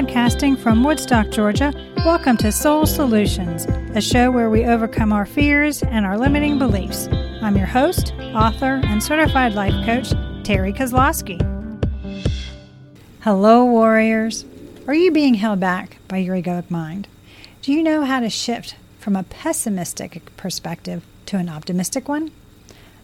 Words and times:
Podcasting 0.00 0.58
from 0.58 0.82
Woodstock, 0.82 1.28
Georgia, 1.28 1.74
welcome 2.06 2.38
to 2.38 2.50
Soul 2.50 2.86
Solutions, 2.86 3.66
a 3.94 4.00
show 4.00 4.30
where 4.30 4.48
we 4.48 4.64
overcome 4.64 5.12
our 5.12 5.26
fears 5.26 5.82
and 5.82 6.06
our 6.06 6.16
limiting 6.16 6.58
beliefs. 6.58 7.06
I'm 7.42 7.54
your 7.54 7.66
host, 7.66 8.14
author, 8.34 8.80
and 8.82 9.02
certified 9.02 9.52
life 9.52 9.74
coach, 9.84 10.08
Terri 10.42 10.74
Kozlowski. 10.74 11.38
Hello, 13.20 13.62
warriors. 13.66 14.46
Are 14.86 14.94
you 14.94 15.10
being 15.10 15.34
held 15.34 15.60
back 15.60 15.98
by 16.08 16.16
your 16.16 16.34
egoic 16.34 16.70
mind? 16.70 17.06
Do 17.60 17.70
you 17.70 17.82
know 17.82 18.06
how 18.06 18.20
to 18.20 18.30
shift 18.30 18.76
from 18.98 19.16
a 19.16 19.24
pessimistic 19.24 20.34
perspective 20.38 21.04
to 21.26 21.36
an 21.36 21.50
optimistic 21.50 22.08
one? 22.08 22.30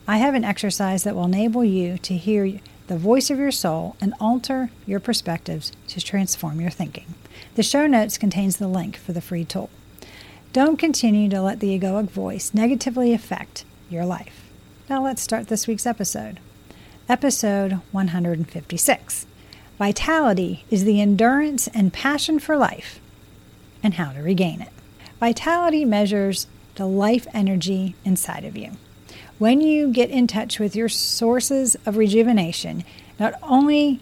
I 0.09 0.17
have 0.17 0.33
an 0.33 0.45
exercise 0.45 1.05
that 1.05 1.15
will 1.15 1.27
enable 1.27 1.63
you 1.63 1.99
to 1.99 2.17
hear 2.17 2.59
the 2.87 2.97
voice 2.97 3.31
of 3.31 3.39
your 3.39 3.51
soul 3.51 3.97
and 4.01 4.15
alter 4.21 4.71
your 4.87 5.01
perspectives 5.01 5.73
to 5.89 6.01
transform 6.01 6.61
your 6.61 6.71
thinking. 6.71 7.15
The 7.55 7.63
show 7.63 7.87
notes 7.87 8.19
contains 8.19 8.57
the 8.57 8.69
link 8.69 8.97
for 8.97 9.13
the 9.13 9.21
free 9.21 9.45
tool. 9.45 9.71
Don't 10.53 10.79
continue 10.79 11.29
to 11.29 11.43
let 11.43 11.61
the 11.61 11.79
egoic 11.79 12.11
voice 12.11 12.55
negatively 12.55 13.13
affect 13.13 13.65
your 13.91 14.07
life. 14.07 14.51
Now 14.89 15.03
let's 15.03 15.23
start 15.23 15.49
this 15.49 15.67
week's 15.67 15.87
episode. 15.87 16.41
Episode 17.09 17.81
156. 17.93 19.27
Vitality 19.79 20.65
is 20.71 20.85
the 20.85 21.01
endurance 21.01 21.69
and 21.69 21.93
passion 21.93 22.39
for 22.39 22.57
life 22.57 23.01
and 23.83 23.95
how 23.95 24.13
to 24.13 24.23
regain 24.23 24.61
it. 24.61 24.73
Vitality 25.21 25.85
measures 25.85 26.47
the 26.77 26.87
life 26.87 27.27
energy 27.35 27.95
inside 28.05 28.45
of 28.45 28.57
you. 28.57 28.73
When 29.39 29.61
you 29.61 29.93
get 29.93 30.09
in 30.09 30.27
touch 30.27 30.59
with 30.59 30.75
your 30.75 30.89
sources 30.89 31.77
of 31.85 31.99
rejuvenation, 31.99 32.85
not 33.19 33.35
only 33.43 34.01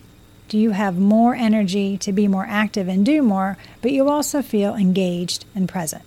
do 0.48 0.56
you 0.56 0.70
have 0.70 0.96
more 0.96 1.34
energy 1.34 1.98
to 1.98 2.12
be 2.12 2.28
more 2.28 2.46
active 2.48 2.86
and 2.86 3.04
do 3.04 3.20
more, 3.20 3.58
but 3.82 3.90
you 3.90 4.08
also 4.08 4.42
feel 4.42 4.76
engaged 4.76 5.44
and 5.52 5.68
present. 5.68 6.04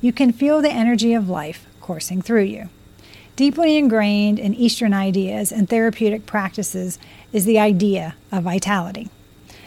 You 0.00 0.12
can 0.12 0.32
feel 0.32 0.62
the 0.62 0.72
energy 0.72 1.12
of 1.12 1.28
life 1.28 1.66
coursing 1.82 2.22
through 2.22 2.44
you. 2.44 2.70
Deeply 3.36 3.76
ingrained 3.76 4.38
in 4.38 4.54
Eastern 4.54 4.94
ideas 4.94 5.52
and 5.52 5.68
therapeutic 5.68 6.24
practices 6.24 6.98
is 7.32 7.44
the 7.44 7.58
idea 7.58 8.14
of 8.30 8.44
vitality. 8.44 9.10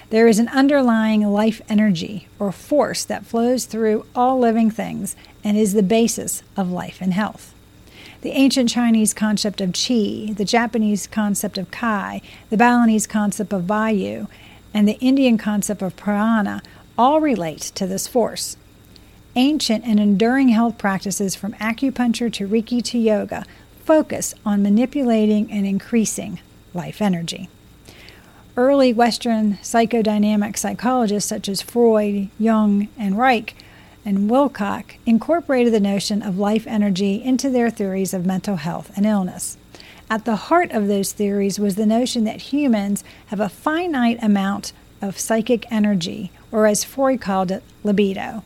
There 0.10 0.28
is 0.28 0.40
an 0.40 0.50
underlying 0.50 1.22
life 1.22 1.62
energy 1.70 2.28
or 2.40 2.52
force 2.52 3.04
that 3.06 3.26
flows 3.26 3.66
through 3.66 4.06
all 4.16 4.40
living 4.40 4.72
things 4.72 5.16
and 5.44 5.58
is 5.58 5.74
the 5.74 5.84
basis 5.84 6.42
of 6.58 6.72
life 6.72 7.02
and 7.02 7.14
health. 7.14 7.55
The 8.26 8.32
ancient 8.32 8.70
Chinese 8.70 9.14
concept 9.14 9.62
of 9.62 9.74
qi, 9.74 10.36
the 10.36 10.46
Japanese 10.46 11.06
concept 11.06 11.60
of 11.60 11.70
kai, 11.70 12.24
the 12.50 12.58
Balinese 12.58 13.06
concept 13.06 13.54
of 13.54 13.66
vayu, 13.66 14.28
and 14.74 14.88
the 14.88 14.98
Indian 14.98 15.38
concept 15.38 15.84
of 15.84 15.96
prana 15.96 16.64
all 16.98 17.22
relate 17.22 17.62
to 17.76 17.86
this 17.86 18.08
force. 18.08 18.58
Ancient 19.36 19.86
and 19.86 20.00
enduring 20.00 20.50
health 20.50 20.80
practices 20.80 21.36
from 21.36 21.54
acupuncture 21.58 22.34
to 22.34 22.48
Reiki 22.48 22.84
to 22.86 22.98
yoga 22.98 23.46
focus 23.84 24.34
on 24.44 24.64
manipulating 24.64 25.52
and 25.52 25.68
increasing 25.68 26.40
life 26.74 27.04
energy. 27.04 27.48
Early 28.58 28.92
Western 28.92 29.58
psychodynamic 29.58 30.58
psychologists 30.58 31.30
such 31.30 31.48
as 31.48 31.62
Freud, 31.62 32.30
Jung, 32.40 32.88
and 32.98 33.20
Reich 33.20 33.56
and 34.06 34.30
Wilcock 34.30 34.98
incorporated 35.06 35.74
the 35.74 35.80
notion 35.80 36.22
of 36.22 36.38
life 36.38 36.68
energy 36.68 37.22
into 37.22 37.50
their 37.50 37.72
theories 37.72 38.14
of 38.14 38.26
mental 38.26 38.58
health 38.58 38.92
and 38.96 39.06
illness. 39.06 39.58
At 40.10 40.26
the 40.26 40.36
heart 40.36 40.72
of 40.72 40.88
those 40.88 41.12
theories 41.12 41.60
was 41.60 41.76
the 41.76 41.88
notion 41.88 42.24
that 42.26 42.54
humans 42.54 43.04
have 43.28 43.40
a 43.40 43.50
finite 43.50 44.22
amount 44.22 44.72
of 45.02 45.20
psychic 45.20 45.66
energy, 45.72 46.32
or 46.52 46.68
as 46.68 46.84
Freud 46.84 47.20
called 47.20 47.52
it, 47.52 47.64
libido. 47.84 48.44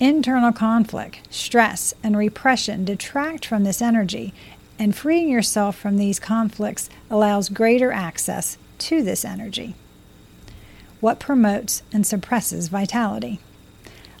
Internal 0.00 0.52
conflict, 0.52 1.20
stress, 1.28 1.92
and 2.02 2.16
repression 2.16 2.84
detract 2.84 3.44
from 3.44 3.64
this 3.64 3.82
energy, 3.82 4.32
and 4.78 4.96
freeing 4.96 5.28
yourself 5.28 5.76
from 5.76 5.98
these 5.98 6.18
conflicts 6.18 6.88
allows 7.10 7.48
greater 7.48 7.92
access 7.92 8.56
to 8.78 9.02
this 9.02 9.24
energy. 9.24 9.74
What 11.00 11.20
promotes 11.20 11.82
and 11.92 12.06
suppresses 12.06 12.68
vitality? 12.68 13.40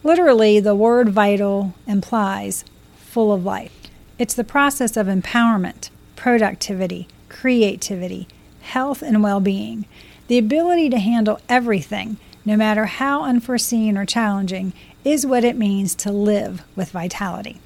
Literally, 0.04 0.60
the 0.60 0.76
word 0.76 1.08
vital 1.08 1.74
implies 1.86 2.64
full 2.96 3.32
of 3.32 3.44
life. 3.44 3.72
It's 4.18 4.34
the 4.34 4.44
process 4.44 4.96
of 4.96 5.06
empowerment, 5.06 5.90
productivity, 6.16 7.08
creativity, 7.28 8.28
health, 8.60 9.02
and 9.02 9.22
well 9.22 9.40
being. 9.40 9.86
The 10.28 10.38
ability 10.38 10.90
to 10.90 10.98
handle 10.98 11.40
everything, 11.48 12.18
no 12.44 12.56
matter 12.56 12.86
how 12.86 13.24
unforeseen 13.24 13.96
or 13.96 14.04
challenging, 14.04 14.72
is 15.04 15.26
what 15.26 15.44
it 15.44 15.56
means 15.56 15.94
to 15.96 16.12
live 16.12 16.62
with 16.76 16.90
vitality. 16.90 17.60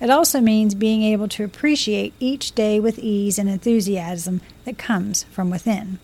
It 0.00 0.10
also 0.10 0.40
means 0.40 0.74
being 0.74 1.02
able 1.02 1.28
to 1.28 1.44
appreciate 1.44 2.14
each 2.20 2.54
day 2.54 2.78
with 2.78 2.98
ease 2.98 3.38
and 3.38 3.48
enthusiasm 3.48 4.40
that 4.64 4.78
comes 4.78 5.24
from 5.24 5.50
within. 5.50 5.98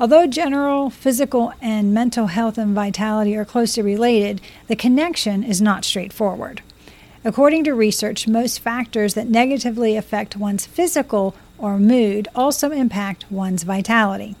Although 0.00 0.26
general 0.26 0.90
physical 0.90 1.52
and 1.62 1.94
mental 1.94 2.26
health 2.26 2.58
and 2.58 2.74
vitality 2.74 3.36
are 3.36 3.44
closely 3.44 3.82
related, 3.82 4.40
the 4.66 4.74
connection 4.74 5.44
is 5.44 5.62
not 5.62 5.84
straightforward. 5.84 6.62
According 7.24 7.64
to 7.64 7.74
research, 7.74 8.26
most 8.26 8.58
factors 8.58 9.14
that 9.14 9.28
negatively 9.28 9.96
affect 9.96 10.36
one's 10.36 10.66
physical 10.66 11.36
or 11.58 11.78
mood 11.78 12.26
also 12.34 12.72
impact 12.72 13.30
one's 13.30 13.62
vitality. 13.62 14.34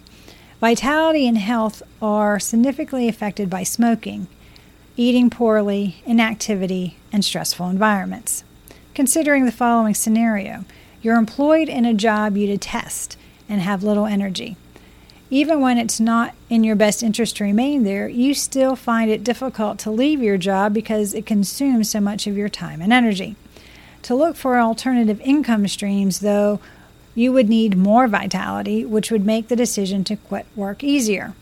Vitality 0.60 1.26
and 1.28 1.38
health 1.38 1.82
are 2.02 2.40
significantly 2.40 3.08
affected 3.08 3.48
by 3.48 3.62
smoking, 3.62 4.26
eating 4.96 5.30
poorly, 5.30 6.02
inactivity, 6.04 6.96
and 7.12 7.24
stressful 7.24 7.68
environments. 7.68 8.42
Considering 8.92 9.44
the 9.44 9.52
following 9.52 9.94
scenario 9.94 10.64
you're 11.00 11.16
employed 11.16 11.68
in 11.68 11.84
a 11.84 11.94
job 11.94 12.36
you 12.36 12.46
detest 12.46 13.16
and 13.48 13.60
have 13.60 13.82
little 13.84 14.06
energy 14.06 14.56
even 15.34 15.60
when 15.60 15.78
it's 15.78 15.98
not 15.98 16.32
in 16.48 16.62
your 16.62 16.76
best 16.76 17.02
interest 17.02 17.36
to 17.36 17.42
remain 17.42 17.82
there, 17.82 18.08
you 18.08 18.32
still 18.32 18.76
find 18.76 19.10
it 19.10 19.24
difficult 19.24 19.80
to 19.80 19.90
leave 19.90 20.22
your 20.22 20.38
job 20.38 20.72
because 20.72 21.12
it 21.12 21.26
consumes 21.26 21.90
so 21.90 21.98
much 21.98 22.28
of 22.28 22.36
your 22.36 22.48
time 22.48 22.80
and 22.80 22.92
energy. 22.92 23.34
To 24.02 24.14
look 24.14 24.36
for 24.36 24.60
alternative 24.60 25.20
income 25.22 25.66
streams, 25.66 26.20
though, 26.20 26.60
you 27.16 27.32
would 27.32 27.48
need 27.48 27.76
more 27.76 28.06
vitality, 28.06 28.84
which 28.84 29.10
would 29.10 29.26
make 29.26 29.48
the 29.48 29.56
decision 29.56 30.04
to 30.04 30.14
quit 30.14 30.46
work 30.54 30.84
easier. 30.84 31.34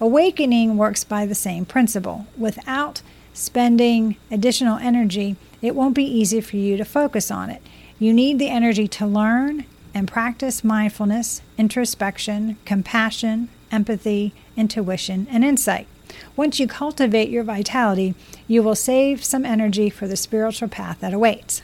Awakening 0.00 0.76
works 0.76 1.04
by 1.04 1.24
the 1.24 1.36
same 1.36 1.64
principle. 1.64 2.26
Without 2.36 3.00
spending 3.32 4.16
additional 4.28 4.78
energy, 4.78 5.36
it 5.62 5.76
won't 5.76 5.94
be 5.94 6.02
easy 6.02 6.40
for 6.40 6.56
you 6.56 6.76
to 6.76 6.84
focus 6.84 7.30
on 7.30 7.50
it. 7.50 7.62
You 8.00 8.12
need 8.12 8.40
the 8.40 8.48
energy 8.48 8.88
to 8.88 9.06
learn 9.06 9.66
and 9.96 10.06
practice 10.06 10.62
mindfulness, 10.62 11.40
introspection, 11.56 12.58
compassion, 12.66 13.48
empathy, 13.72 14.30
intuition, 14.54 15.26
and 15.30 15.42
insight. 15.42 15.86
Once 16.36 16.60
you 16.60 16.68
cultivate 16.68 17.30
your 17.30 17.42
vitality, 17.42 18.14
you 18.46 18.62
will 18.62 18.74
save 18.74 19.24
some 19.24 19.46
energy 19.46 19.88
for 19.88 20.06
the 20.06 20.14
spiritual 20.14 20.68
path 20.68 21.00
that 21.00 21.14
awaits. 21.14 21.62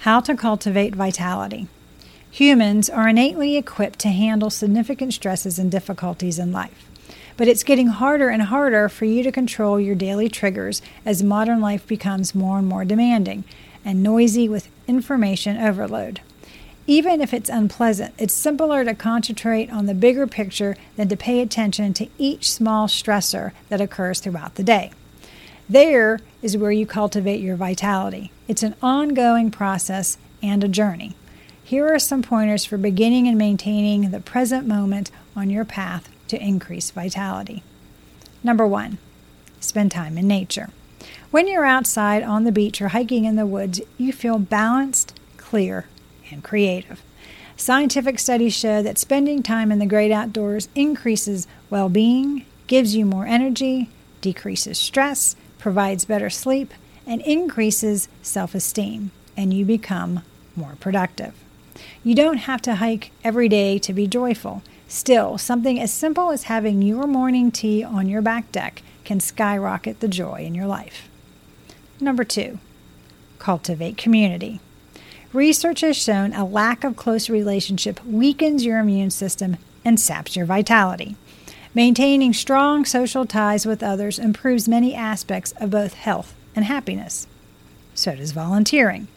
How 0.00 0.20
to 0.20 0.36
cultivate 0.36 0.94
vitality. 0.94 1.66
Humans 2.30 2.90
are 2.90 3.08
innately 3.08 3.56
equipped 3.56 4.00
to 4.00 4.08
handle 4.08 4.50
significant 4.50 5.14
stresses 5.14 5.58
and 5.58 5.70
difficulties 5.70 6.38
in 6.38 6.52
life. 6.52 6.90
But 7.38 7.48
it's 7.48 7.64
getting 7.64 7.86
harder 7.86 8.28
and 8.28 8.42
harder 8.42 8.90
for 8.90 9.06
you 9.06 9.22
to 9.22 9.32
control 9.32 9.80
your 9.80 9.94
daily 9.94 10.28
triggers 10.28 10.82
as 11.06 11.22
modern 11.22 11.62
life 11.62 11.86
becomes 11.86 12.34
more 12.34 12.58
and 12.58 12.68
more 12.68 12.84
demanding 12.84 13.44
and 13.82 14.02
noisy 14.02 14.46
with 14.46 14.68
information 14.86 15.56
overload. 15.56 16.20
Even 16.86 17.20
if 17.20 17.32
it's 17.32 17.48
unpleasant, 17.48 18.12
it's 18.18 18.34
simpler 18.34 18.84
to 18.84 18.94
concentrate 18.94 19.70
on 19.70 19.86
the 19.86 19.94
bigger 19.94 20.26
picture 20.26 20.76
than 20.96 21.08
to 21.08 21.16
pay 21.16 21.40
attention 21.40 21.94
to 21.94 22.08
each 22.18 22.50
small 22.50 22.88
stressor 22.88 23.52
that 23.68 23.80
occurs 23.80 24.18
throughout 24.18 24.56
the 24.56 24.64
day. 24.64 24.90
There 25.68 26.18
is 26.42 26.56
where 26.56 26.72
you 26.72 26.86
cultivate 26.86 27.40
your 27.40 27.56
vitality. 27.56 28.32
It's 28.48 28.64
an 28.64 28.74
ongoing 28.82 29.50
process 29.50 30.18
and 30.42 30.64
a 30.64 30.68
journey. 30.68 31.14
Here 31.62 31.86
are 31.94 32.00
some 32.00 32.22
pointers 32.22 32.64
for 32.64 32.76
beginning 32.76 33.28
and 33.28 33.38
maintaining 33.38 34.10
the 34.10 34.20
present 34.20 34.66
moment 34.66 35.12
on 35.36 35.50
your 35.50 35.64
path 35.64 36.08
to 36.28 36.42
increase 36.42 36.90
vitality. 36.90 37.62
Number 38.42 38.66
one, 38.66 38.98
spend 39.60 39.92
time 39.92 40.18
in 40.18 40.26
nature. 40.26 40.70
When 41.30 41.46
you're 41.46 41.64
outside 41.64 42.22
on 42.24 42.44
the 42.44 42.52
beach 42.52 42.82
or 42.82 42.88
hiking 42.88 43.24
in 43.24 43.36
the 43.36 43.46
woods, 43.46 43.80
you 43.96 44.12
feel 44.12 44.38
balanced, 44.38 45.18
clear, 45.36 45.86
and 46.32 46.42
creative. 46.42 47.02
Scientific 47.56 48.18
studies 48.18 48.54
show 48.54 48.82
that 48.82 48.98
spending 48.98 49.42
time 49.42 49.70
in 49.70 49.78
the 49.78 49.86
great 49.86 50.10
outdoors 50.10 50.68
increases 50.74 51.46
well 51.70 51.88
being, 51.88 52.44
gives 52.66 52.96
you 52.96 53.04
more 53.04 53.26
energy, 53.26 53.88
decreases 54.20 54.78
stress, 54.78 55.36
provides 55.58 56.04
better 56.04 56.30
sleep, 56.30 56.72
and 57.06 57.20
increases 57.22 58.08
self 58.22 58.54
esteem, 58.54 59.10
and 59.36 59.52
you 59.52 59.64
become 59.64 60.22
more 60.56 60.76
productive. 60.80 61.34
You 62.02 62.14
don't 62.14 62.38
have 62.38 62.62
to 62.62 62.76
hike 62.76 63.10
every 63.22 63.48
day 63.48 63.78
to 63.78 63.92
be 63.92 64.06
joyful. 64.06 64.62
Still, 64.88 65.38
something 65.38 65.80
as 65.80 65.92
simple 65.92 66.30
as 66.30 66.44
having 66.44 66.82
your 66.82 67.06
morning 67.06 67.50
tea 67.50 67.82
on 67.82 68.08
your 68.08 68.22
back 68.22 68.52
deck 68.52 68.82
can 69.04 69.20
skyrocket 69.20 70.00
the 70.00 70.08
joy 70.08 70.42
in 70.44 70.54
your 70.54 70.66
life. 70.66 71.08
Number 72.00 72.24
two, 72.24 72.58
cultivate 73.38 73.96
community. 73.96 74.60
Research 75.32 75.80
has 75.80 75.96
shown 75.96 76.34
a 76.34 76.44
lack 76.44 76.84
of 76.84 76.94
close 76.94 77.30
relationship 77.30 78.04
weakens 78.04 78.66
your 78.66 78.78
immune 78.78 79.10
system 79.10 79.56
and 79.82 79.98
saps 79.98 80.36
your 80.36 80.44
vitality. 80.44 81.16
Maintaining 81.74 82.34
strong 82.34 82.84
social 82.84 83.24
ties 83.24 83.64
with 83.64 83.82
others 83.82 84.18
improves 84.18 84.68
many 84.68 84.94
aspects 84.94 85.52
of 85.52 85.70
both 85.70 85.94
health 85.94 86.34
and 86.54 86.66
happiness. 86.66 87.26
So 87.94 88.14
does 88.14 88.32
volunteering. 88.32 89.08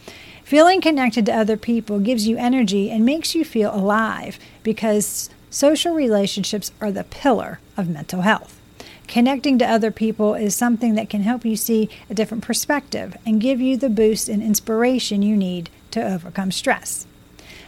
Feeling 0.46 0.80
connected 0.80 1.26
to 1.26 1.36
other 1.36 1.58
people 1.58 2.00
gives 2.00 2.28
you 2.28 2.38
energy 2.38 2.90
and 2.90 3.06
makes 3.06 3.36
you 3.36 3.44
feel 3.44 3.76
alive 3.76 4.40
because 4.64 5.30
social 5.50 5.94
relationships 5.94 6.72
are 6.80 6.94
the 6.94 7.04
pillar 7.04 7.60
of 7.76 7.90
mental 7.90 8.22
health. 8.22 8.58
Connecting 9.08 9.58
to 9.60 9.66
other 9.66 9.92
people 9.92 10.34
is 10.34 10.56
something 10.56 10.96
that 10.96 11.10
can 11.10 11.22
help 11.22 11.46
you 11.46 11.56
see 11.56 11.90
a 12.10 12.14
different 12.14 12.44
perspective 12.44 13.16
and 13.26 13.42
give 13.42 13.62
you 13.62 13.78
the 13.78 13.90
boost 13.90 14.28
and 14.28 14.42
inspiration 14.42 15.22
you 15.22 15.38
need 15.38 15.70
to 15.92 16.06
overcome 16.06 16.52
stress. 16.52 17.06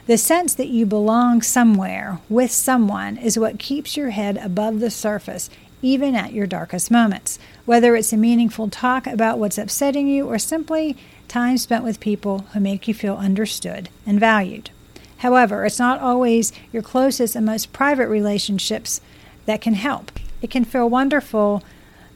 The 0.07 0.17
sense 0.17 0.53
that 0.55 0.69
you 0.69 0.85
belong 0.85 1.41
somewhere 1.41 2.19
with 2.29 2.51
someone 2.51 3.17
is 3.17 3.37
what 3.37 3.59
keeps 3.59 3.97
your 3.97 4.11
head 4.11 4.37
above 4.37 4.79
the 4.79 4.89
surface, 4.89 5.49
even 5.81 6.15
at 6.15 6.33
your 6.33 6.47
darkest 6.47 6.89
moments. 6.89 7.37
Whether 7.65 7.95
it's 7.95 8.13
a 8.13 8.17
meaningful 8.17 8.69
talk 8.69 9.05
about 9.05 9.37
what's 9.37 9.57
upsetting 9.57 10.07
you 10.07 10.25
or 10.25 10.39
simply 10.39 10.95
time 11.27 11.57
spent 11.57 11.83
with 11.83 11.99
people 11.99 12.39
who 12.53 12.59
make 12.59 12.87
you 12.87 12.93
feel 12.93 13.15
understood 13.15 13.89
and 14.05 14.19
valued. 14.19 14.69
However, 15.17 15.65
it's 15.65 15.79
not 15.79 15.99
always 15.99 16.53
your 16.71 16.83
closest 16.83 17.35
and 17.35 17.45
most 17.45 17.73
private 17.73 18.07
relationships 18.07 19.01
that 19.45 19.61
can 19.61 19.73
help. 19.73 20.11
It 20.41 20.49
can 20.49 20.65
feel 20.65 20.89
wonderful 20.89 21.63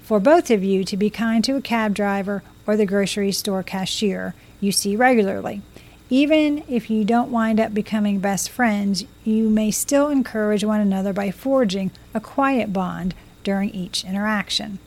for 0.01 0.19
both 0.19 0.51
of 0.51 0.63
you 0.63 0.83
to 0.83 0.97
be 0.97 1.09
kind 1.09 1.43
to 1.45 1.55
a 1.55 1.61
cab 1.61 1.93
driver 1.93 2.43
or 2.67 2.75
the 2.75 2.85
grocery 2.85 3.31
store 3.31 3.63
cashier 3.63 4.35
you 4.59 4.71
see 4.71 4.95
regularly. 4.95 5.61
Even 6.09 6.63
if 6.67 6.89
you 6.89 7.05
don't 7.05 7.31
wind 7.31 7.59
up 7.59 7.73
becoming 7.73 8.19
best 8.19 8.49
friends, 8.49 9.05
you 9.23 9.49
may 9.49 9.71
still 9.71 10.09
encourage 10.09 10.63
one 10.63 10.81
another 10.81 11.13
by 11.13 11.31
forging 11.31 11.89
a 12.13 12.19
quiet 12.19 12.73
bond 12.73 13.15
during 13.43 13.69
each 13.69 14.03
interaction. 14.03 14.77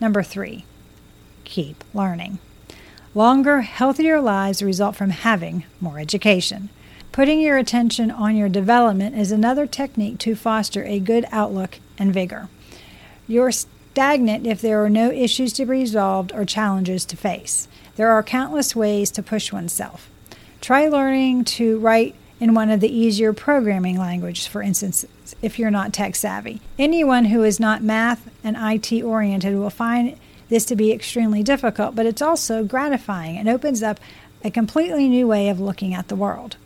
Number 0.00 0.22
three, 0.22 0.64
keep 1.44 1.84
learning. 1.92 2.38
Longer, 3.14 3.60
healthier 3.60 4.20
lives 4.20 4.62
result 4.62 4.96
from 4.96 5.10
having 5.10 5.64
more 5.80 5.98
education. 5.98 6.70
Putting 7.12 7.40
your 7.40 7.58
attention 7.58 8.10
on 8.10 8.34
your 8.34 8.48
development 8.48 9.16
is 9.16 9.30
another 9.30 9.66
technique 9.66 10.18
to 10.20 10.34
foster 10.34 10.82
a 10.84 10.98
good 10.98 11.26
outlook 11.30 11.78
and 11.98 12.12
vigor. 12.12 12.48
You're 13.26 13.52
stagnant 13.52 14.46
if 14.46 14.60
there 14.60 14.84
are 14.84 14.90
no 14.90 15.10
issues 15.10 15.52
to 15.54 15.64
be 15.64 15.70
resolved 15.70 16.32
or 16.32 16.44
challenges 16.44 17.04
to 17.06 17.16
face. 17.16 17.68
There 17.96 18.10
are 18.10 18.22
countless 18.22 18.74
ways 18.74 19.10
to 19.12 19.22
push 19.22 19.52
oneself. 19.52 20.08
Try 20.60 20.88
learning 20.88 21.44
to 21.44 21.78
write 21.78 22.14
in 22.40 22.54
one 22.54 22.70
of 22.70 22.80
the 22.80 22.92
easier 22.92 23.32
programming 23.32 23.98
languages, 23.98 24.46
for 24.46 24.62
instance, 24.62 25.04
if 25.42 25.58
you're 25.58 25.70
not 25.70 25.92
tech 25.92 26.16
savvy. 26.16 26.60
Anyone 26.78 27.26
who 27.26 27.44
is 27.44 27.60
not 27.60 27.82
math 27.82 28.28
and 28.42 28.56
IT 28.58 29.02
oriented 29.02 29.56
will 29.56 29.70
find 29.70 30.16
this 30.48 30.64
to 30.66 30.76
be 30.76 30.92
extremely 30.92 31.42
difficult, 31.42 31.94
but 31.94 32.06
it's 32.06 32.22
also 32.22 32.64
gratifying 32.64 33.36
and 33.36 33.48
opens 33.48 33.82
up 33.82 34.00
a 34.44 34.50
completely 34.50 35.08
new 35.08 35.26
way 35.26 35.48
of 35.48 35.60
looking 35.60 35.94
at 35.94 36.08
the 36.08 36.16
world. 36.16 36.56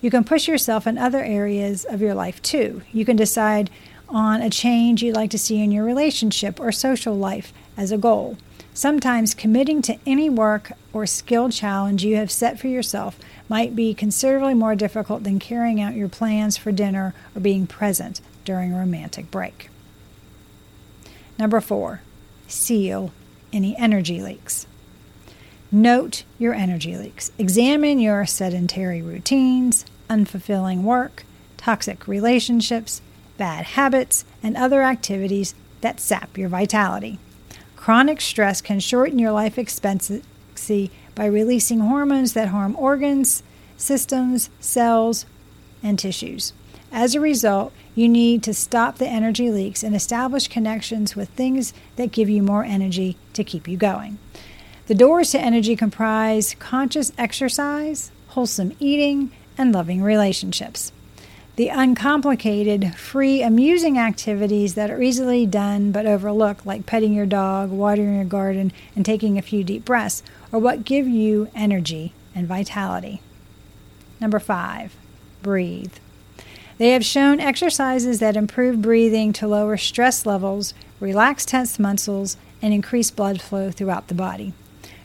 You 0.00 0.10
can 0.10 0.24
push 0.24 0.48
yourself 0.48 0.86
in 0.86 0.98
other 0.98 1.22
areas 1.22 1.84
of 1.84 2.00
your 2.00 2.14
life 2.14 2.40
too. 2.42 2.82
You 2.92 3.04
can 3.04 3.16
decide 3.16 3.70
on 4.08 4.40
a 4.42 4.50
change 4.50 5.02
you'd 5.02 5.16
like 5.16 5.30
to 5.30 5.38
see 5.38 5.62
in 5.62 5.72
your 5.72 5.84
relationship 5.84 6.60
or 6.60 6.72
social 6.72 7.14
life 7.14 7.52
as 7.76 7.92
a 7.92 7.98
goal. 7.98 8.36
Sometimes 8.72 9.34
committing 9.34 9.80
to 9.82 9.98
any 10.06 10.28
work 10.28 10.72
or 10.92 11.06
skill 11.06 11.48
challenge 11.48 12.04
you 12.04 12.16
have 12.16 12.30
set 12.30 12.58
for 12.60 12.68
yourself 12.68 13.18
might 13.48 13.74
be 13.74 13.94
considerably 13.94 14.54
more 14.54 14.74
difficult 14.74 15.24
than 15.24 15.38
carrying 15.38 15.80
out 15.80 15.94
your 15.94 16.08
plans 16.08 16.56
for 16.56 16.72
dinner 16.72 17.14
or 17.34 17.40
being 17.40 17.66
present 17.66 18.20
during 18.44 18.72
a 18.72 18.78
romantic 18.78 19.30
break. 19.30 19.70
Number 21.38 21.60
four, 21.60 22.02
seal 22.46 23.12
any 23.52 23.76
energy 23.78 24.20
leaks. 24.20 24.66
Note 25.72 26.24
your 26.38 26.54
energy 26.54 26.96
leaks. 26.96 27.32
Examine 27.38 27.98
your 27.98 28.24
sedentary 28.26 29.02
routines, 29.02 29.84
unfulfilling 30.08 30.82
work, 30.82 31.24
toxic 31.56 32.06
relationships, 32.06 33.02
bad 33.36 33.64
habits, 33.64 34.24
and 34.42 34.56
other 34.56 34.82
activities 34.82 35.54
that 35.80 36.00
sap 36.00 36.36
your 36.36 36.48
vitality. 36.48 37.18
Chronic 37.76 38.20
stress 38.20 38.60
can 38.60 38.80
shorten 38.80 39.18
your 39.18 39.32
life 39.32 39.58
expectancy 39.58 40.90
by 41.14 41.26
releasing 41.26 41.80
hormones 41.80 42.32
that 42.32 42.48
harm 42.48 42.74
organs, 42.78 43.42
systems, 43.76 44.50
cells, 44.58 45.26
and 45.82 45.98
tissues. 45.98 46.52
As 46.90 47.14
a 47.14 47.20
result, 47.20 47.72
you 47.94 48.08
need 48.08 48.42
to 48.44 48.54
stop 48.54 48.98
the 48.98 49.08
energy 49.08 49.50
leaks 49.50 49.82
and 49.82 49.94
establish 49.94 50.48
connections 50.48 51.14
with 51.14 51.28
things 51.30 51.72
that 51.96 52.12
give 52.12 52.28
you 52.28 52.42
more 52.42 52.64
energy 52.64 53.16
to 53.34 53.44
keep 53.44 53.68
you 53.68 53.76
going. 53.76 54.18
The 54.86 54.94
doors 54.94 55.32
to 55.32 55.40
energy 55.40 55.76
comprise 55.76 56.54
conscious 56.58 57.12
exercise, 57.18 58.10
wholesome 58.28 58.72
eating, 58.78 59.32
and 59.58 59.72
loving 59.72 60.02
relationships 60.02 60.92
the 61.56 61.68
uncomplicated, 61.68 62.94
free, 62.94 63.42
amusing 63.42 63.98
activities 63.98 64.74
that 64.74 64.90
are 64.90 65.02
easily 65.02 65.46
done 65.46 65.90
but 65.90 66.06
overlooked, 66.06 66.66
like 66.66 66.84
petting 66.84 67.14
your 67.14 67.26
dog, 67.26 67.70
watering 67.70 68.14
your 68.16 68.24
garden, 68.24 68.72
and 68.94 69.04
taking 69.04 69.38
a 69.38 69.42
few 69.42 69.64
deep 69.64 69.84
breaths, 69.84 70.22
are 70.52 70.58
what 70.58 70.84
give 70.84 71.08
you 71.08 71.48
energy 71.54 72.12
and 72.34 72.46
vitality. 72.46 73.22
Number 74.20 74.38
five, 74.38 74.94
breathe. 75.42 75.94
They 76.76 76.90
have 76.90 77.04
shown 77.04 77.40
exercises 77.40 78.18
that 78.18 78.36
improve 78.36 78.82
breathing 78.82 79.32
to 79.34 79.48
lower 79.48 79.78
stress 79.78 80.26
levels, 80.26 80.74
relax 81.00 81.46
tense 81.46 81.78
muscles, 81.78 82.36
and 82.60 82.74
increase 82.74 83.10
blood 83.10 83.40
flow 83.40 83.70
throughout 83.70 84.08
the 84.08 84.14
body. 84.14 84.52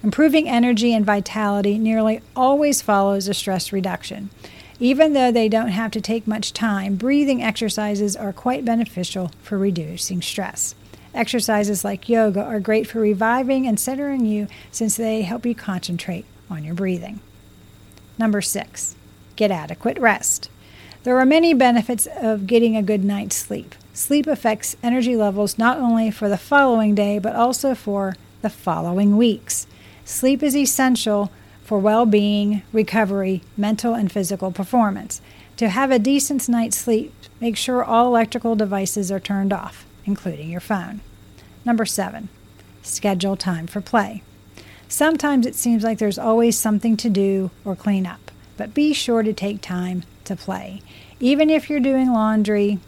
Improving 0.04 0.50
energy 0.50 0.94
and 0.94 1.06
vitality 1.06 1.78
nearly 1.78 2.22
always 2.36 2.82
follows 2.82 3.30
a 3.30 3.34
stress 3.34 3.72
reduction. 3.72 4.30
Even 4.82 5.14
though 5.14 5.32
they 5.32 5.48
don't 5.48 5.68
have 5.68 5.92
to 5.92 6.02
take 6.02 6.26
much 6.26 6.54
time, 6.54 6.96
breathing 6.96 7.44
exercises 7.44 8.16
are 8.16 8.34
quite 8.34 8.66
beneficial 8.66 9.30
for 9.44 9.56
reducing 9.56 10.24
stress. 10.24 10.74
Exercises 11.14 11.86
like 11.86 12.10
yoga 12.10 12.44
are 12.44 12.60
great 12.60 12.88
for 12.88 13.00
reviving 13.00 13.68
and 13.68 13.80
centering 13.80 14.26
you 14.26 14.48
since 14.72 14.98
they 14.98 15.22
help 15.22 15.46
you 15.46 15.54
concentrate 15.54 16.26
on 16.50 16.64
your 16.64 16.74
breathing. 16.74 17.20
Number 18.18 18.42
six, 18.42 18.96
get 19.36 19.52
adequate 19.52 20.00
rest. 20.00 20.50
There 21.04 21.20
are 21.20 21.28
many 21.28 21.54
benefits 21.54 22.08
of 22.20 22.48
getting 22.48 22.76
a 22.76 22.82
good 22.82 23.04
night's 23.04 23.36
sleep. 23.36 23.76
Sleep 23.94 24.26
affects 24.26 24.76
energy 24.82 25.16
levels 25.16 25.60
not 25.60 25.78
only 25.78 26.10
for 26.10 26.28
the 26.28 26.40
following 26.40 26.96
day, 26.96 27.20
but 27.20 27.36
also 27.36 27.76
for 27.76 28.16
the 28.42 28.50
following 28.50 29.16
weeks. 29.16 29.68
Sleep 30.06 30.42
is 30.42 30.56
essential 30.56 31.32
for 31.72 31.80
well 31.80 32.06
being, 32.06 32.64
recovery, 32.74 33.42
mental, 33.56 33.94
and 33.94 34.12
physical 34.12 34.52
performance. 34.52 35.22
To 35.56 35.70
have 35.70 35.90
a 35.90 36.00
decent 36.00 36.50
night's 36.50 36.76
sleep, 36.76 37.14
make 37.40 37.56
sure 37.56 37.82
all 37.82 38.08
electrical 38.08 38.58
devices 38.58 39.10
are 39.10 39.22
turned 39.22 39.54
off, 39.54 39.86
including 40.04 40.50
your 40.50 40.60
phone. 40.60 41.00
Number 41.64 41.86
seven, 41.86 42.28
schedule 42.82 43.38
time 43.38 43.68
for 43.68 43.80
play. 43.80 44.22
Sometimes 44.90 45.46
it 45.46 45.56
seems 45.56 45.82
like 45.82 45.98
there's 45.98 46.20
always 46.20 46.60
something 46.60 46.98
to 46.98 47.10
do 47.10 47.52
or 47.64 47.78
clean 47.78 48.06
up, 48.06 48.32
but 48.58 48.74
be 48.74 48.92
sure 48.92 49.24
to 49.24 49.32
take 49.32 49.62
time 49.62 50.04
to 50.26 50.36
play. 50.36 50.82
Even 51.22 51.50
if 51.50 51.70
you're 51.70 51.80
doing 51.80 52.12
laundry, 52.12 52.80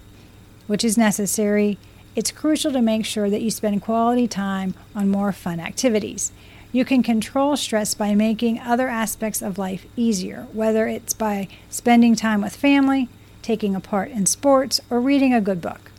which 0.67 0.83
is 0.83 0.97
necessary, 0.97 1.77
it's 2.17 2.31
crucial 2.31 2.73
to 2.73 2.81
make 2.81 3.05
sure 3.05 3.29
that 3.29 3.41
you 3.41 3.49
spend 3.49 3.81
quality 3.81 4.27
time 4.27 4.73
on 4.93 5.07
more 5.07 5.31
fun 5.31 5.61
activities. 5.61 6.33
You 6.73 6.83
can 6.85 7.03
control 7.03 7.55
stress 7.55 7.93
by 7.93 8.15
making 8.15 8.59
other 8.59 8.89
aspects 8.89 9.43
of 9.43 9.59
life 9.59 9.85
easier, 9.95 10.47
whether 10.53 10.87
it's 10.87 11.13
by 11.13 11.47
spending 11.69 12.15
time 12.15 12.41
with 12.41 12.55
family, 12.55 13.09
taking 13.43 13.75
a 13.75 13.79
part 13.79 14.09
in 14.09 14.25
sports, 14.25 14.81
or 14.89 14.99
reading 14.99 15.35
a 15.35 15.39
good 15.39 15.61
book. 15.61 15.91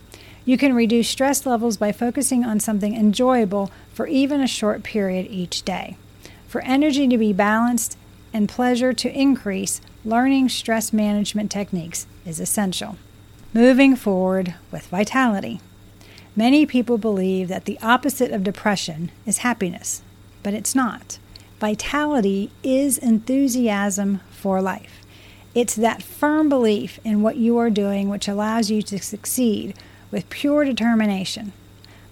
You 0.44 0.58
can 0.58 0.74
reduce 0.74 1.08
stress 1.08 1.46
levels 1.46 1.76
by 1.76 1.92
focusing 1.92 2.44
on 2.44 2.58
something 2.58 2.96
enjoyable 2.96 3.70
for 3.92 4.08
even 4.08 4.40
a 4.40 4.48
short 4.48 4.82
period 4.82 5.28
each 5.30 5.62
day. 5.62 5.96
For 6.48 6.60
energy 6.62 7.06
to 7.06 7.18
be 7.18 7.32
balanced 7.32 7.96
and 8.32 8.48
pleasure 8.48 8.92
to 8.92 9.16
increase, 9.16 9.80
learning 10.04 10.48
stress 10.48 10.92
management 10.92 11.52
techniques 11.52 12.08
is 12.26 12.40
essential. 12.40 12.96
Moving 13.52 13.94
forward 13.94 14.56
with 14.72 14.88
vitality. 14.88 15.60
Many 16.34 16.66
people 16.66 16.98
believe 16.98 17.46
that 17.46 17.64
the 17.64 17.78
opposite 17.80 18.32
of 18.32 18.42
depression 18.42 19.12
is 19.24 19.38
happiness 19.38 20.02
but 20.44 20.54
it's 20.54 20.76
not. 20.76 21.18
Vitality 21.58 22.52
is 22.62 22.98
enthusiasm 22.98 24.20
for 24.30 24.62
life. 24.62 25.00
It's 25.54 25.74
that 25.74 26.02
firm 26.02 26.48
belief 26.48 27.00
in 27.02 27.22
what 27.22 27.36
you 27.36 27.56
are 27.58 27.70
doing 27.70 28.08
which 28.08 28.28
allows 28.28 28.70
you 28.70 28.82
to 28.82 28.98
succeed 29.00 29.74
with 30.10 30.28
pure 30.30 30.64
determination. 30.64 31.52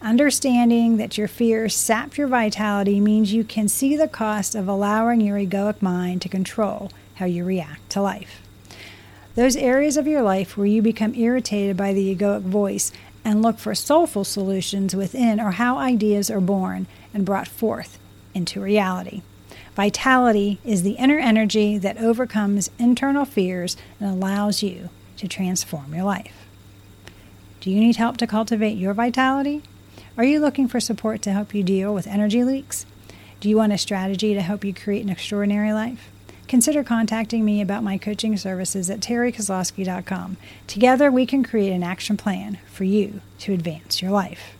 Understanding 0.00 0.96
that 0.96 1.18
your 1.18 1.28
fears 1.28 1.76
sap 1.76 2.16
your 2.16 2.26
vitality 2.26 2.98
means 2.98 3.32
you 3.32 3.44
can 3.44 3.68
see 3.68 3.96
the 3.96 4.08
cost 4.08 4.54
of 4.54 4.66
allowing 4.66 5.20
your 5.20 5.38
egoic 5.38 5.82
mind 5.82 6.22
to 6.22 6.28
control 6.28 6.90
how 7.16 7.26
you 7.26 7.44
react 7.44 7.88
to 7.90 8.00
life. 8.00 8.40
Those 9.34 9.56
areas 9.56 9.96
of 9.96 10.06
your 10.06 10.22
life 10.22 10.56
where 10.56 10.66
you 10.66 10.82
become 10.82 11.14
irritated 11.14 11.76
by 11.76 11.92
the 11.92 12.14
egoic 12.14 12.42
voice 12.42 12.90
and 13.24 13.42
look 13.42 13.58
for 13.58 13.74
soulful 13.74 14.24
solutions 14.24 14.96
within 14.96 15.38
are 15.38 15.52
how 15.52 15.78
ideas 15.78 16.30
are 16.30 16.40
born 16.40 16.86
and 17.12 17.24
brought 17.24 17.48
forth 17.48 17.98
into 18.34 18.60
reality. 18.60 19.22
Vitality 19.74 20.58
is 20.64 20.82
the 20.82 20.92
inner 20.92 21.18
energy 21.18 21.78
that 21.78 21.98
overcomes 21.98 22.70
internal 22.78 23.24
fears 23.24 23.76
and 23.98 24.10
allows 24.10 24.62
you 24.62 24.90
to 25.16 25.26
transform 25.26 25.94
your 25.94 26.04
life. 26.04 26.46
Do 27.60 27.70
you 27.70 27.80
need 27.80 27.96
help 27.96 28.16
to 28.18 28.26
cultivate 28.26 28.76
your 28.76 28.92
vitality? 28.92 29.62
Are 30.16 30.24
you 30.24 30.40
looking 30.40 30.68
for 30.68 30.80
support 30.80 31.22
to 31.22 31.32
help 31.32 31.54
you 31.54 31.62
deal 31.62 31.94
with 31.94 32.06
energy 32.06 32.44
leaks? 32.44 32.84
Do 33.40 33.48
you 33.48 33.56
want 33.56 33.72
a 33.72 33.78
strategy 33.78 34.34
to 34.34 34.42
help 34.42 34.64
you 34.64 34.74
create 34.74 35.02
an 35.02 35.10
extraordinary 35.10 35.72
life? 35.72 36.10
Consider 36.48 36.84
contacting 36.84 37.44
me 37.44 37.62
about 37.62 37.82
my 37.82 37.96
coaching 37.96 38.36
services 38.36 38.90
at 38.90 39.00
terrikozlowski.com. 39.00 40.36
Together, 40.66 41.10
we 41.10 41.24
can 41.24 41.42
create 41.42 41.72
an 41.72 41.82
action 41.82 42.18
plan 42.18 42.58
for 42.66 42.84
you 42.84 43.22
to 43.38 43.54
advance 43.54 44.02
your 44.02 44.10
life. 44.10 44.54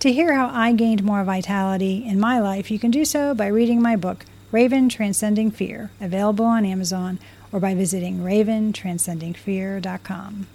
To 0.00 0.12
hear 0.12 0.34
how 0.34 0.50
I 0.52 0.72
gained 0.72 1.02
more 1.02 1.24
vitality 1.24 2.04
in 2.06 2.20
my 2.20 2.38
life, 2.38 2.70
you 2.70 2.78
can 2.78 2.90
do 2.90 3.06
so 3.06 3.34
by 3.34 3.46
reading 3.46 3.80
my 3.80 3.96
book, 3.96 4.26
Raven 4.52 4.88
Transcending 4.88 5.50
Fear, 5.50 5.90
available 6.00 6.44
on 6.44 6.66
Amazon, 6.66 7.18
or 7.50 7.60
by 7.60 7.74
visiting 7.74 8.18
raventranscendingfear.com. 8.18 10.46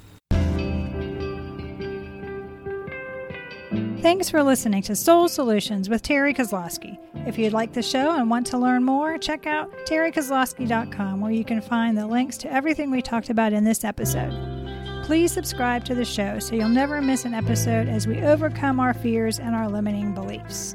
Thanks 4.02 4.30
for 4.30 4.44
listening 4.44 4.84
to 4.84 4.96
Soul 4.96 5.28
Solutions 5.28 5.90
with 5.90 6.04
Terri 6.04 6.36
Kozlowski. 6.36 6.98
If 7.28 7.38
you'd 7.38 7.54
like 7.54 7.74
the 7.74 7.84
show 7.84 8.16
and 8.16 8.30
want 8.30 8.48
to 8.48 8.58
learn 8.58 8.84
more, 8.84 9.18
check 9.18 9.46
out 9.46 9.72
terrikozlowski.com 9.86 11.22
where 11.22 11.32
you 11.32 11.46
can 11.46 11.62
find 11.62 11.98
the 11.98 12.08
links 12.08 12.38
to 12.40 12.52
everything 12.52 12.90
we 12.90 13.02
talked 13.02 13.30
about 13.30 13.54
in 13.54 13.64
this 13.64 13.84
episode. 13.84 14.51
Please 15.12 15.34
subscribe 15.34 15.84
to 15.84 15.94
the 15.94 16.06
show 16.06 16.40
so 16.40 16.56
you'll 16.56 16.70
never 16.70 17.02
miss 17.02 17.26
an 17.26 17.34
episode 17.34 17.90
as 17.90 18.08
we 18.08 18.22
overcome 18.22 18.80
our 18.80 18.94
fears 18.94 19.42
and 19.42 19.54
our 19.54 19.68
limiting 19.68 20.14
beliefs. 20.14 20.74